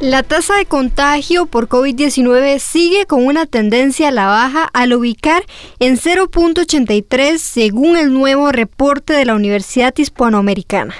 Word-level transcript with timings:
La 0.00 0.22
tasa 0.22 0.56
de 0.56 0.66
contagio 0.66 1.46
por 1.46 1.68
COVID-19 1.68 2.58
sigue 2.58 3.06
con 3.06 3.24
una 3.24 3.46
tendencia 3.46 4.08
a 4.08 4.12
la 4.12 4.26
baja 4.26 4.68
al 4.74 4.92
ubicar 4.92 5.42
en 5.78 5.96
0.83 5.96 7.38
según 7.38 7.96
el 7.96 8.12
nuevo 8.12 8.52
reporte 8.52 9.14
de 9.14 9.24
la 9.24 9.34
Universidad 9.34 9.96
Hispanoamericana. 9.96 10.94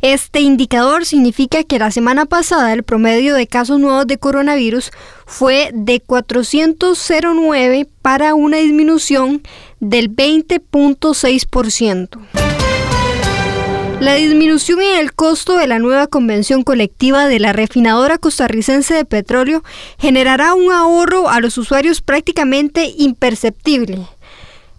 Este 0.00 0.40
indicador 0.40 1.06
significa 1.06 1.62
que 1.62 1.78
la 1.78 1.92
semana 1.92 2.26
pasada 2.26 2.72
el 2.72 2.82
promedio 2.82 3.36
de 3.36 3.46
casos 3.46 3.78
nuevos 3.78 4.08
de 4.08 4.18
coronavirus 4.18 4.90
fue 5.24 5.70
de 5.72 6.00
409 6.00 7.86
para 8.02 8.34
una 8.34 8.56
disminución 8.56 9.42
del 9.78 10.10
20.6%. 10.10 12.41
La 14.02 14.14
disminución 14.14 14.82
en 14.82 14.98
el 14.98 15.12
costo 15.12 15.56
de 15.56 15.68
la 15.68 15.78
nueva 15.78 16.08
convención 16.08 16.64
colectiva 16.64 17.28
de 17.28 17.38
la 17.38 17.52
refinadora 17.52 18.18
costarricense 18.18 18.94
de 18.94 19.04
petróleo 19.04 19.62
generará 19.96 20.54
un 20.54 20.72
ahorro 20.72 21.28
a 21.28 21.38
los 21.38 21.56
usuarios 21.56 22.00
prácticamente 22.00 22.92
imperceptible. 22.98 24.08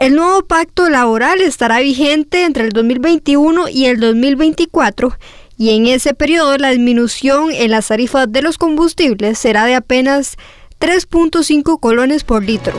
El 0.00 0.16
nuevo 0.16 0.42
pacto 0.42 0.90
laboral 0.90 1.40
estará 1.40 1.80
vigente 1.80 2.44
entre 2.44 2.64
el 2.64 2.72
2021 2.72 3.70
y 3.70 3.86
el 3.86 4.00
2024 4.00 5.16
y 5.56 5.70
en 5.70 5.86
ese 5.86 6.12
periodo 6.12 6.58
la 6.58 6.72
disminución 6.72 7.52
en 7.52 7.70
las 7.70 7.88
tarifas 7.88 8.30
de 8.30 8.42
los 8.42 8.58
combustibles 8.58 9.38
será 9.38 9.64
de 9.64 9.76
apenas 9.76 10.36
3.5 10.78 11.80
colones 11.80 12.22
por 12.22 12.44
litro. 12.44 12.78